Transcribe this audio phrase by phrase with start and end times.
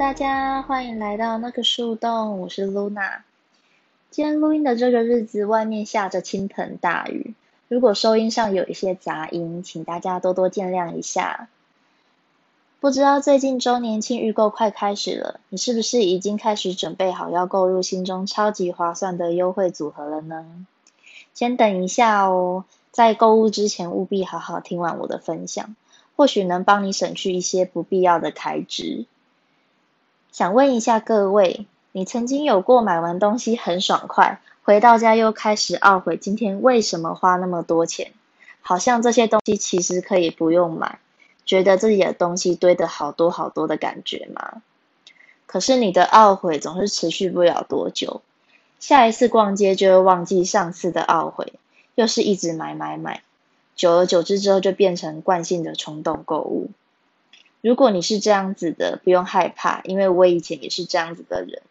[0.00, 3.18] 大家欢迎来到那个树洞，我是 Luna。
[4.10, 7.34] 今天录音的这个日子，外面下着倾盆大雨，
[7.68, 11.50] 如果收音上有一些杂音，请大家多多见谅一下。
[12.80, 20.64] 不知道最近周年庆预购快开始了，你是不是已经开始准备好要购入心中超级划算的优惠组合了呢？
[21.34, 25.76] 先等一下哦，在购物之前务必好好听完我的分享，
[26.16, 29.04] 或许能帮你省去一些不必要的开支。
[30.32, 38.12] 想问一下各位，你曾经有过买完东西很爽快，回到家又开始懊悔今天为什么花那么多钱？
[38.62, 41.00] 好像这些东西其实可以不用买，
[41.44, 44.62] 觉得自己的东西堆得好多好多的感觉吗？
[45.46, 48.22] 可是你的懊悔总是持续不了多久，
[48.78, 51.54] 下一次逛街就会忘记上次的懊悔，
[51.96, 53.24] 又是一直买买买，
[53.74, 56.70] 久而久之之后就变成惯性的冲动购物。
[57.60, 61.62] 如果你是这样子的，不用害怕，因为我以前也是这样子的人，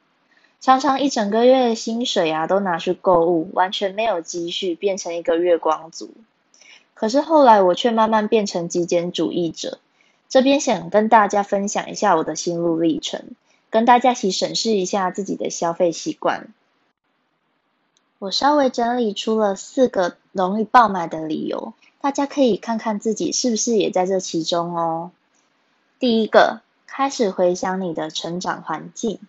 [0.62, 6.12] 常常一整个月的薪水啊都拿去购物，完全没有积蓄，变成一个月光族。
[6.94, 9.80] 可是后来我却慢慢变成极简主义者。
[10.28, 13.24] 这边想跟大家分享一下我的心路历程，
[13.72, 16.54] 跟大家一起审视一下自己的消费习惯。
[18.20, 25.10] 我稍微整理出了四个容易爆买的理由，大家可以看看自己是不是也在这其中哦。
[26.00, 29.20] 第一个，开始回想你的成长环境。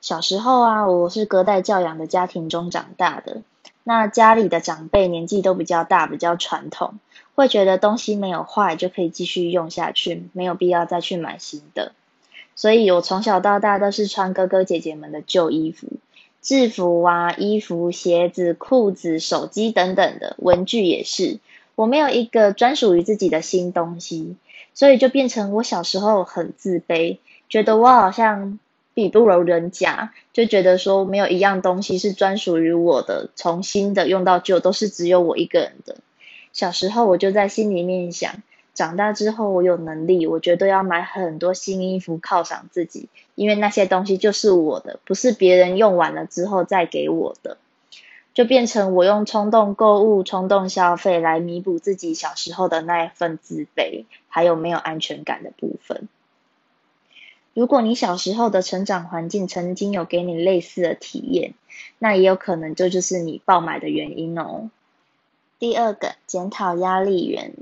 [0.00, 3.42] 小时候啊，我是隔代教养的家庭中长大的。
[3.84, 6.94] 那家里的长辈年纪都比较大，比较传统，
[7.34, 11.92] 会觉得东西没有坏就可以继续用下去，没有必要再去买新的。
[12.56, 15.88] 所以我从小到大都是穿哥哥姐姐们的旧衣服，
[16.40, 21.38] 制服啊、衣服、鞋子、裤子、手机等等的文具也是，
[21.74, 24.36] 我没有一个专属于自己的新东西。
[24.74, 27.18] 所以就变成我小时候很自卑，
[27.48, 28.58] 觉得我好像
[28.94, 35.96] 比不如人家，就觉得说没有一样东西是专属于我的，从新的用到旧都是只有我一个人的。
[36.52, 38.42] 小时候我就在心里面想，
[38.74, 47.56] 长大之后我有能力，我觉得要买很多新衣服犒赏自己，因为那些东西就是我的，不是别人用完了之后再给我的。
[48.34, 56.08] 就变成我用冲动购物、冲动消费来弥补自己小时候的那一份自卑，还有没有安全感的部分。
[57.52, 61.52] 如果你小时候的成长环境曾经有给你类似的体验，
[61.98, 64.70] 那也有可能这就是你爆买的原因哦。
[65.58, 67.52] 第二个，检讨压力源。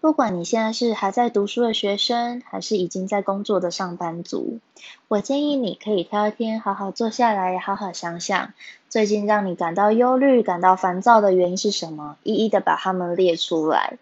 [0.00, 4.58] 不管你现在是还在读书的学生，还是已经在工作的上班族，
[5.06, 8.52] 我建议你可以挑一天，好好坐下来，好好想想，
[8.88, 13.98] 最近让你感到忧虑、感到烦躁的原因是什么，一一的把它们列出来。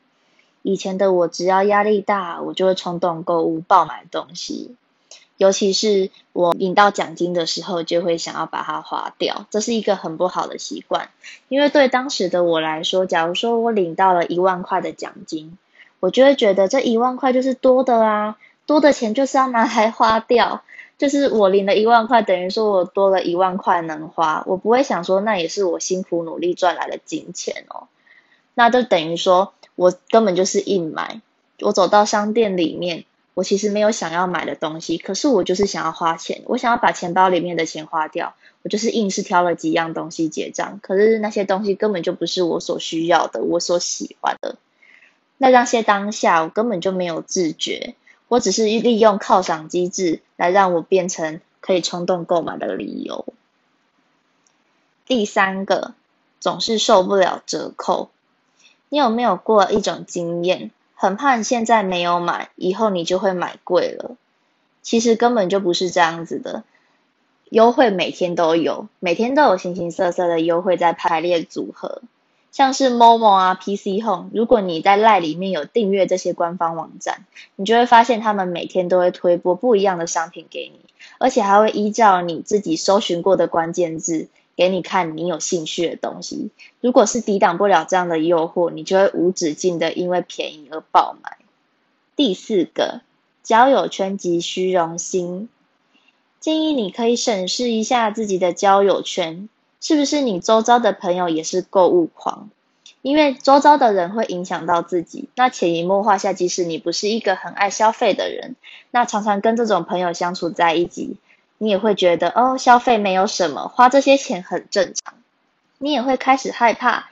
[0.63, 4.75] 以前的我，只要压力大，我就会冲动购物、爆买东西，
[5.37, 11.09] 尤其是我领到奖金的时候，就会想要把它花掉，这是一个很不好的习惯。
[11.49, 15.57] 因为对当时的我来说，假如说我领到了一万块的奖金，
[15.99, 20.63] 我就会觉得这一万块就是多的啊，多的钱就是要拿来花掉，
[20.99, 27.89] 就是我领了一万块，等于说我多了一万块能花，我不会想说那也是我辛苦努力赚来的金钱哦，
[28.61, 31.23] 那就等于说我根本就是硬买，
[31.61, 44.59] 我走到商店里面，我其实没有想要买的东西，可是我就是想要花钱，我想要把钱包里面的钱花掉，我就是硬是挑了几样东西结账，可是那些东西根本就不是我所需要的，我所喜欢的。
[45.39, 47.95] 那那些当下我根本就没有自觉，
[48.29, 53.25] 我只是利用犒赏机制来让我变成可以冲动购买的理由。
[55.07, 55.95] 第三个，
[56.41, 58.11] 总是受不了折扣。
[58.91, 64.17] 你有没有过一种经验，很怕你现在没有买，以后你就会买贵了？
[64.83, 66.65] 其实根本就不是这样子的，
[67.51, 72.03] 优惠每天都有，每天都有形形色色的优惠在排列组合。
[72.51, 77.25] 像是 Momo 啊、PC Home，如果你在赖里面有订阅这些官方网站，
[77.55, 80.81] 你就会发现他们每天都会推播不一样的商品给你，
[81.19, 84.27] 而且还会依照你自己搜寻过的关键字
[84.61, 86.51] 给你看你有兴趣的东西。
[86.83, 91.39] 如果是抵挡不了这样的诱惑，你就会无止境的因为便宜而爆买。
[92.15, 93.01] 第四个，
[93.43, 95.49] 交友圈及虚荣心，
[96.41, 99.49] 建议你可以审视一下自己的交友圈。
[99.81, 102.51] 是不是你周遭的朋友也是购物狂？
[103.01, 105.31] 因为周遭的人会影响到自己。
[105.37, 108.57] 那潜移默化下，即使你不是一个很爱消费的人，
[108.91, 111.17] 那常常跟这种朋友相处在一起，
[111.63, 115.13] 你也会觉得哦，消费没有什么，花这些钱很正常。
[115.77, 117.11] 你也会开始害怕，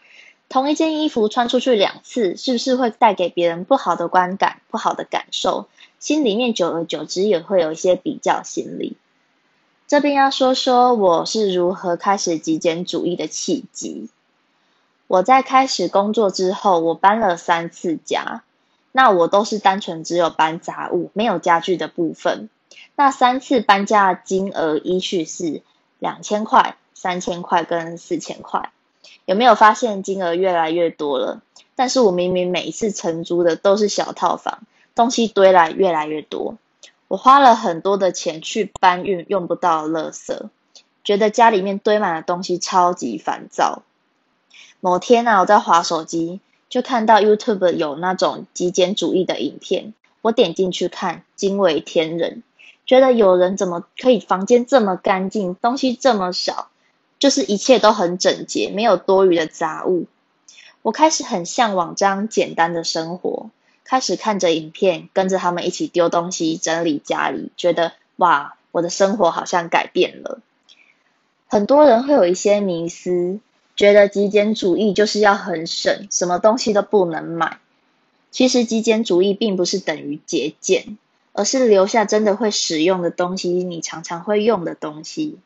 [0.49, 5.69] 同一件衣服穿出去两次，是不是会带给别人不好的观感、不好的感受？
[5.99, 8.97] 心里面久而久之也会有一些比较心理。
[9.87, 14.09] 这边要说说我是如何开始极简主义的契机。
[15.09, 18.45] 我在开始工作之后，我搬了三次家，
[18.93, 22.49] 那我都是单纯只有搬杂物，没有家具的部分。
[22.97, 25.63] 那三次搬家金额依序是
[25.99, 28.71] 两千块、三千块跟四千块。
[29.25, 31.43] 有没有发现金额越来越多了？
[31.75, 34.63] 但是我明明每一次承租的都是小套房，
[34.95, 36.57] 东西堆来越来越多。
[37.07, 40.49] 我花了很多的钱去搬运用不到垃圾，
[41.05, 43.83] 觉得家里面堆满了东西，超级烦躁。
[44.81, 52.43] 某天啊，我在划手机，就看到 YouTube 有那种极简主义的影片，我点进去看，惊为天人，
[52.89, 56.71] 觉得有人怎么可以房间这么干净，东西这么少，
[57.21, 60.07] 就是一切都很整洁，没有多余的杂物。
[60.83, 63.51] 我开始很向往这样简单的生活。
[63.85, 70.41] 开始看着影片，跟着他们一起丢东西、整理家里，觉得哇，我的生活好像改变了。
[71.47, 73.41] 很多人会有一些迷思，
[73.77, 77.59] 觉得极简主义就是要很省，什么东西都不能买。
[78.31, 80.99] 其实极简主义并不是等于节俭，
[81.39, 85.39] 而是留下真的会使用的东西，你常常会用的东西，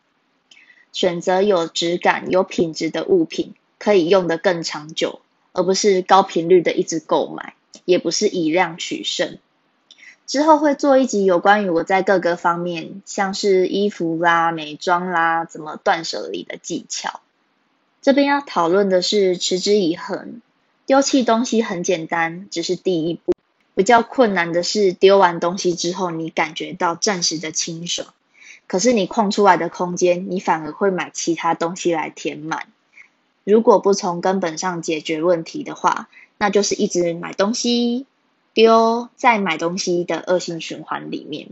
[0.91, 5.21] 选择有质感、有品质的物品，可以用得更长久，
[5.53, 7.55] 而不是高频率的一直购买。
[7.85, 9.39] 也不是以量取胜。
[10.27, 17.21] 之后会做一集有关于我在各个方面，像是衣服啦、美妆啦，怎么断舍离的技巧。
[18.01, 20.41] 这边要讨论的是持之以恒。
[20.87, 23.33] 丢弃东西很简单，只是第一步。
[23.75, 28.09] 比较困难的是丢完东西之后，你感觉到暂时的清爽，
[28.67, 32.67] 可是你空出来的空间，你反而会买其他东西来填满。
[33.45, 36.09] 如果不从根本上解决问题的话，
[36.39, 38.07] 那就是一直买东西
[38.55, 41.49] 丢，再买东西的恶性循环里面。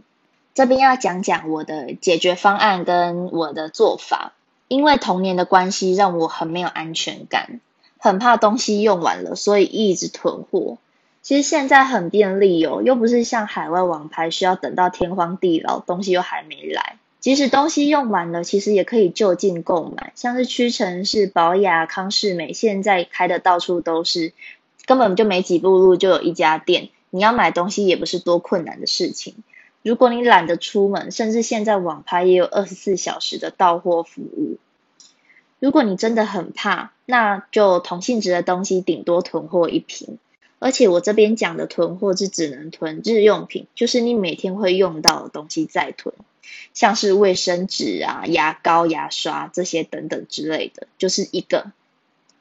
[0.54, 4.32] 这边要讲讲我的解决方案跟我的做法。
[4.68, 7.60] 因为童年的关系，让我很没有安全感，
[7.98, 10.78] 很怕东西用完了，所以一直囤货。
[11.22, 16.96] 其实现在很便利哦，又不是像海外网拍需要等到天荒地老，东西又还没来。
[17.20, 24.32] 即使东西用完了，其实也可以就近购买，像是屈臣氏、宝雅、康士美，现在开的到处都是。
[24.86, 29.36] 根本就没几步路就有一家店，你要买东西也不是多困难的事情。
[29.84, 34.56] 如果你懒得出门，甚至现在网拍也有二十四小时的到货服务。
[35.60, 40.18] 如果你真的很怕，那就同性质的东西顶多囤货一瓶。
[40.60, 46.14] 而且我这边讲的囤货是只能囤日用品，就是你每天会用到的东西再囤，
[46.74, 51.72] 像是卫生纸啊、牙膏、牙刷这些等等之类的，就是一个。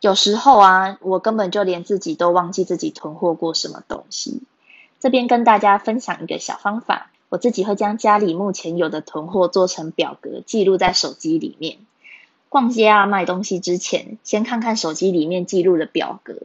[0.02, 4.42] 有时候啊，我根本就连自己都忘记自己囤货过什么东西。
[5.00, 11.78] 这边跟大家分享一个小方法，我自己会将家里目前有的囤货做成表格，记录在手机里面。
[12.50, 16.36] 逛街啊，买东西之前，先看看手机里面记录的表格，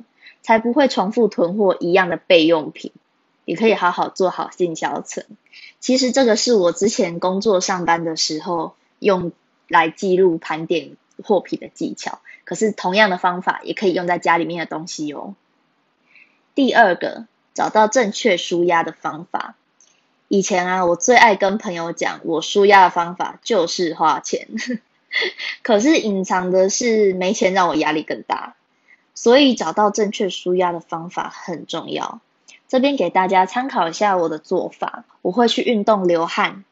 [0.44, 2.92] 才不会重复囤货一样的备用品。
[3.44, 5.26] 也可以好好做好进销存。
[5.78, 9.32] 其实这个是我之前工作上班的时候用
[9.68, 10.92] 来记录盘点
[11.22, 12.20] 货品的技巧。
[12.44, 15.34] 可是同样的方法也可以用在家里面的东西哦。
[16.54, 19.56] 第二个，找到正确舒压的方法。
[20.28, 24.48] 以前啊，我最爱跟朋友讲，我舒压的方法就是花钱。
[25.62, 28.56] 可是隐藏的是没钱让我压力更大，
[29.14, 32.20] 所以找到正确舒压的方法很重要。
[32.68, 36.64] 这边给大家参考一下我的做法，我会去运动流汗，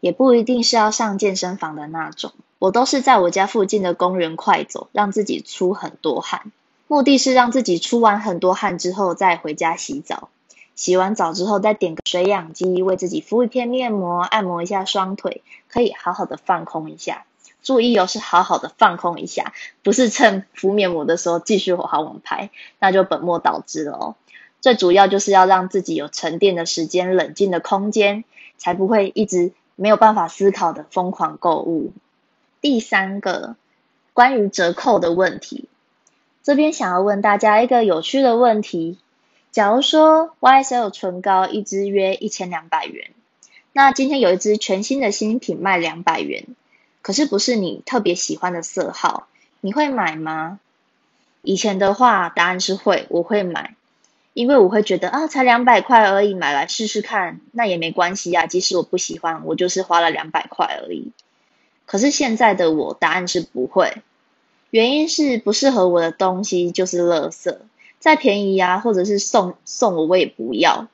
[0.00, 2.32] 也不一定是要上健身房的那种。
[2.58, 6.50] 我都是在我家附近的公园快走，让自己出很多汗，
[6.88, 10.28] 目的是让自己出完很多汗之后再回家洗澡。
[10.74, 17.26] 洗完澡之后再点个水养机，为自己敷一片面膜，按摩一下双腿，可以好好的放空一下。
[17.64, 19.52] 注意哦，是好好的放空一下，
[19.82, 24.14] 不是趁敷面膜的时候继续好网拍，那就本末倒置了哦。
[24.60, 28.24] 最主要就是要让自己有沉淀的时间、冷静的空间，
[28.56, 31.92] 才不会一直没有办法思考的疯狂购物。
[32.60, 33.56] 第三个
[34.12, 35.68] 关于折扣的问题，
[36.42, 38.98] 这边想要问大家一个有趣的问题：
[39.50, 43.10] 假如说 YSL 唇膏一支约一千两百元，
[43.72, 46.46] 那今天有一支全新的新品卖两百元，
[47.04, 49.26] 可是不是你特别喜欢的色号，
[49.60, 50.58] 你会买吗？
[51.42, 53.76] 以前的话，答案是会，我会买，
[54.32, 61.12] 因为我会觉得啊，才两百块而已，买来试试看，那也没关系呀，即使我不喜欢，我就是花了两百块而已。
[61.84, 63.98] 可是现在的我，答案是不会。
[64.70, 67.54] 原因是不适合我的东西就是垃圾，
[67.98, 70.88] 再便宜啊，或者是送送我我也不要。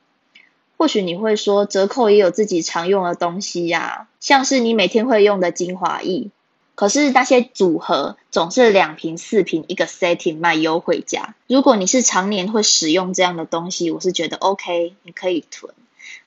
[0.81, 6.31] 或许你会说，折扣也有自己常用的东西呀，像是你每天会用的精华液。
[6.73, 11.35] 可是那些组合总是两瓶、四瓶一个 setting 卖优惠价。
[11.45, 15.71] 如果你是常年会使用这样的东西，我是觉得 OK，你可以囤。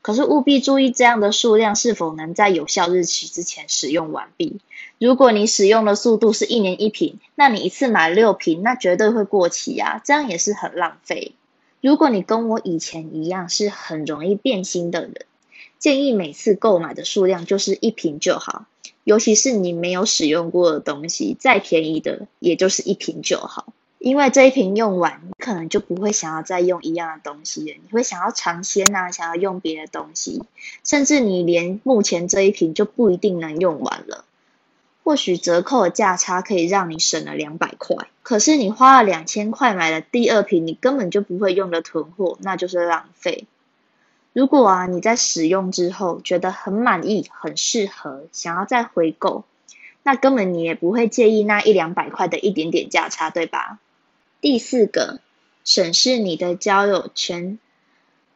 [0.03, 4.61] 可是务必注意这样的数量是否能在有效日期之前使用完毕。
[5.01, 11.33] 如果你使用的速度是一年一瓶，那你一次买六瓶，那绝对会过期啊，这样也是很浪费。
[11.85, 15.27] 如果你跟我以前一样是很容易变心的人，
[15.79, 18.65] 建议每次购买的数量就是一瓶就好。
[19.05, 23.75] 尤其是你没有使用过的东西，再便宜的也就是一瓶就好。
[23.99, 27.77] 因为这一瓶用完，你可能就不会想要再用一样的东西了。
[27.83, 30.43] 你会想要尝鲜啊，想要用别的东西，
[30.85, 34.25] 甚至你连目前这一瓶就不一定能用完了。
[35.05, 43.47] 或许折扣的价差可以让你省了两百块，可是你花了两千块买了第二瓶，你根本就不会用的囤货，那就是浪费。
[44.33, 49.45] 如果啊你在使用之后觉得很满意、很适合，想要再回购，
[50.03, 53.79] 那根本你也不会介意那一两百块的一点点价差，对吧？
[54.41, 55.21] 第四个，
[55.65, 57.59] 审视你的交友圈。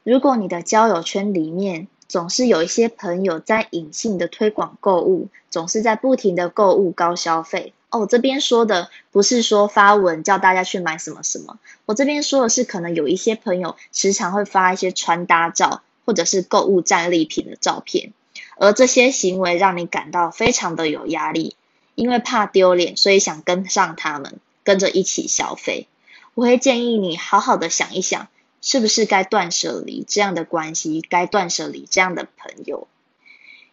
[0.04, 7.74] 如果你的交友圈里面，总是有一些朋友在隐性的推广购物，总是在不停的购物高消费。
[7.90, 18.12] 哦，这边说的不是说发文叫大家去买什么什么，我这边说的是可能有一些朋友时常会发一些穿搭照，或者是购物战利品的照片，
[18.58, 21.56] 而这些行为让你感到非常的有压力，
[21.94, 25.88] 因为怕丢脸，所以想跟上他们，跟着一起消费。
[26.34, 28.28] 我会建议你好好的想一想。
[28.60, 31.00] 是不是该断舍离这样的关系？
[31.00, 32.88] 该断舍离这样的朋友？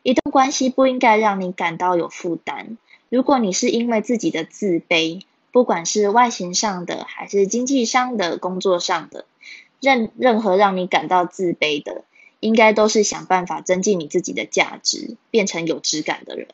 [0.03, 2.77] 一段关系不应该让你感到有负担。
[3.09, 9.25] 如果你是因为自己的自卑，不管是外形上的，还是经济上的、工作上的，
[9.79, 12.03] 任任何让你感到自卑的，
[12.39, 16.49] 应该都是想办法增进你自己的价值，变成有质感的人。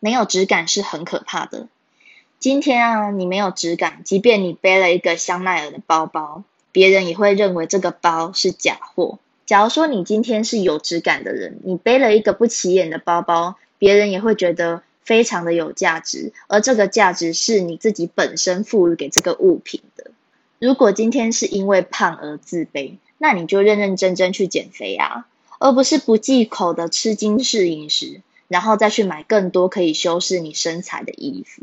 [0.00, 1.68] 没有质感是很可怕的。
[2.38, 6.42] 今天啊，你没有质感，即便你背了一个香奈儿的包包。
[6.72, 9.18] 别人也会认为这个包是假货。
[9.44, 20.10] 假如说你今天是有质感的人，你背了一个不起眼的包包，别人也会觉得非常的有价值，而这个价值是你自己本身赋予给这个物品的。
[20.58, 25.26] 如果今天是因为胖而自卑，那你就认认真真去减肥啊，
[25.58, 31.62] 而不是不忌口的吃精致饮食，然后再去买更多可以修饰你身材的衣服。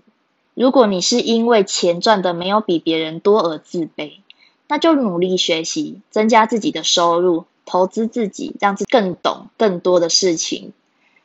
[0.53, 4.11] 如果你是因为钱赚的没有比别人多而自卑，
[4.69, 10.71] 那就努力学习，增加自己的收入，投资自己，让自己更懂更多的事情。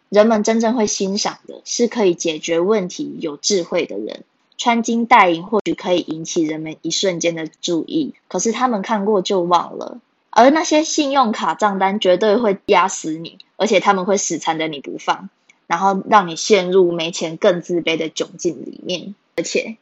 [0.09, 4.25] 人们真正会欣赏的是可以解决问题、有智慧的人。
[4.57, 9.99] 穿金戴银或许可以引起人们一瞬间的注意，可是他们看过就忘了。
[10.31, 15.29] 而那些信用卡账单绝对会压死你，而且他们会死缠着你不放，
[15.67, 19.77] 然后让你陷入没钱更自卑的窘境里面，而且。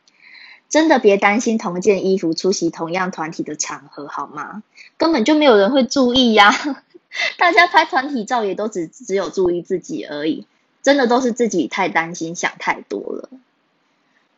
[0.73, 4.63] 真的别担心同件衣服出席同样团体的场合好吗？
[4.97, 6.51] 根本就没有人会注意呀！
[7.37, 10.47] 大家拍团体照也都只只有注意自己而已，
[10.83, 13.29] 真的都是自己太担心想太多了。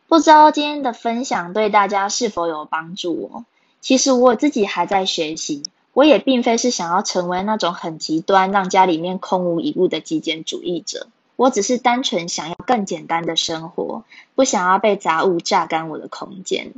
[0.09, 3.45] 不知道今天的分享对大家是否有帮助哦？
[3.79, 5.63] 其实我自己还在学习，
[5.93, 11.07] 我也并非是想要成为那种很极端让家里面空无一物的极简主义者。
[11.35, 14.03] 我只是单纯想要更简单的生活，
[14.35, 16.73] 不想要被杂物榨干我的空间。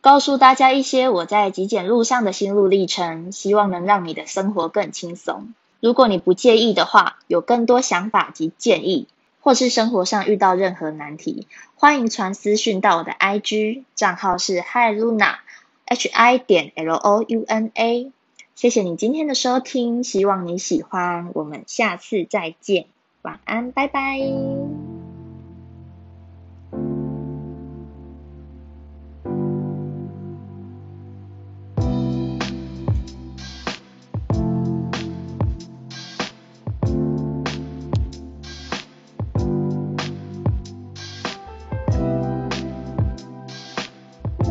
[0.00, 5.52] 告诉大家一些我在极简路上的心路历程，希望能让你的生活更轻松。
[5.80, 9.08] 如果你不介意的话，有更多想法及建议，
[9.40, 15.38] 或是生活上遇到任何难题，欢迎传私讯到我的 IG 账号是 Hi Luna
[15.84, 18.12] H I 点 L O U N A。
[18.54, 22.86] 谢谢你今天的收听，希望你喜欢，我们下次再见。
[23.26, 24.95] 晚安，拜拜。